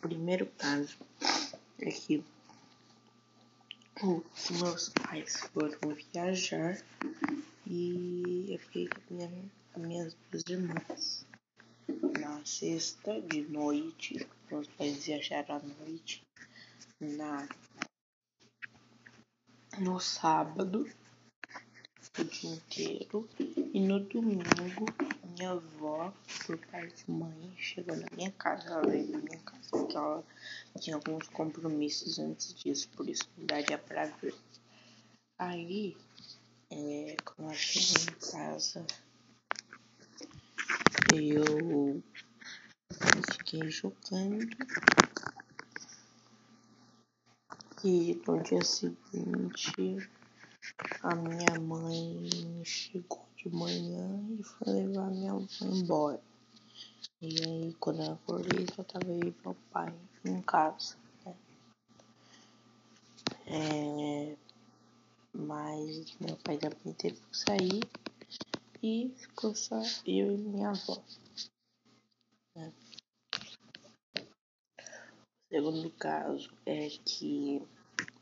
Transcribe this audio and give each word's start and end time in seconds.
primeiro 0.00 0.46
caso 0.58 0.96
é 1.78 1.90
que 1.90 2.24
os 4.02 4.50
meus 4.50 4.88
pais 4.88 5.36
foram 5.52 5.94
viajar 5.94 6.82
e 7.66 8.46
eu 8.48 8.58
fiquei 8.58 8.88
com 8.88 9.14
minha, 9.14 9.50
as 9.74 9.82
minhas 9.82 10.16
duas 10.30 10.44
irmãs. 10.48 11.26
Na 12.18 12.44
sexta 12.44 13.20
de 13.20 13.42
noite, 13.42 14.26
meus 14.50 14.66
pais 14.68 15.04
viajaram 15.04 15.56
à 15.56 15.58
noite. 15.58 16.22
Na, 16.98 17.48
no 19.78 20.00
sábado, 20.00 20.88
o 22.18 22.24
dia 22.24 22.50
inteiro. 22.50 23.28
E 23.38 23.80
no 23.80 24.00
domingo, 24.00 24.86
minha 25.40 25.52
avó, 25.52 26.12
por 26.46 26.58
parte 26.66 27.06
de 27.06 27.10
mãe, 27.10 27.54
chegou 27.56 27.96
na 27.96 28.06
minha 28.14 28.30
casa. 28.32 28.68
Ela 28.68 28.82
veio 28.82 29.08
na 29.08 29.18
minha 29.18 29.38
casa 29.38 29.70
porque 29.70 29.96
ela 29.96 30.22
tinha 30.78 30.96
alguns 30.96 31.28
compromissos 31.28 32.18
antes 32.18 32.52
disso, 32.52 32.90
por 32.90 33.08
isso 33.08 33.26
não 33.38 33.46
daria 33.46 33.78
pra 33.78 34.04
ver. 34.04 34.34
Aí, 35.38 35.96
é, 36.70 37.16
quando 37.24 37.48
ela 37.48 37.54
chegou 37.54 38.12
em 38.12 38.30
casa, 38.30 38.86
eu 41.14 42.02
fiquei 43.32 43.70
jogando. 43.70 44.46
E 47.82 48.20
no 48.26 48.42
dia 48.42 48.62
seguinte, 48.62 50.10
a 51.02 51.14
minha 51.14 51.56
mãe 51.56 52.62
chegou 52.64 53.26
de 53.36 53.48
manhã 53.48 54.22
e 54.38 54.42
foi 54.42 54.68
levar 54.68 55.10
minha 55.10 55.32
avó 55.32 55.46
embora. 55.62 56.22
E 57.22 57.42
aí, 57.42 57.74
quando 57.74 58.02
eu 58.02 58.12
acordei, 58.12 58.66
só 58.66 58.82
tava 58.82 59.12
e 59.12 59.34
meu 59.44 59.56
pai 59.70 59.94
em 60.24 60.40
casa. 60.42 60.96
Né? 61.24 61.36
É, 63.46 64.36
mas 65.32 66.16
meu 66.18 66.36
pai 66.38 66.58
também 66.58 66.94
teve 66.94 67.20
que 67.20 67.36
sair 67.36 67.80
e 68.82 69.12
ficou 69.16 69.54
só 69.54 69.80
eu 70.06 70.34
e 70.34 70.38
minha 70.38 70.70
avó. 70.70 71.02
Né? 72.56 72.72
O 74.16 75.54
segundo 75.54 75.90
caso 75.92 76.50
é 76.64 76.88
que 77.04 77.62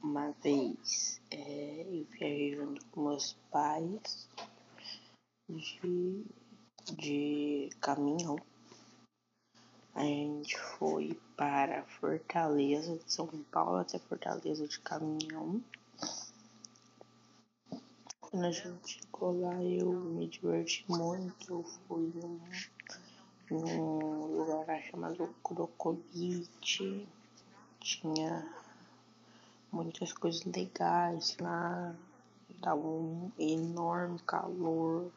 uma 0.02 0.30
vez 0.42 1.20
é, 1.30 1.86
eu 1.86 2.04
viajei 2.10 2.54
junto 2.56 2.84
com 2.86 3.08
meus 3.08 3.34
pais 3.50 4.28
de, 5.48 6.24
de 6.96 7.70
caminhão. 7.80 8.38
A 9.94 10.02
gente 10.02 10.56
foi 10.58 11.18
para 11.36 11.82
Fortaleza, 11.84 12.96
de 12.98 13.12
São 13.12 13.26
Paulo 13.50 13.78
até 13.78 13.98
Fortaleza 13.98 14.66
de 14.66 14.78
caminhão. 14.80 15.62
Quando 18.20 18.44
a 18.44 18.50
gente 18.50 19.00
chegou 19.00 19.40
lá, 19.40 19.62
eu 19.62 19.90
me 19.92 20.28
diverti 20.28 20.84
muito. 20.88 21.52
Eu 21.52 21.64
fui 21.64 22.12
num, 22.14 22.40
num 23.50 24.26
lugar 24.36 24.82
chamado 24.82 25.34
Crocodite. 25.42 27.08
Tinha 27.80 28.67
muitas 29.84 30.12
coisas 30.12 30.44
legais 30.44 31.36
lá. 31.40 31.94
Dava 32.60 32.86
um 32.86 33.30
enorme 33.38 34.18
calor 34.26 35.10